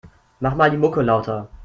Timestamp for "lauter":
1.03-1.47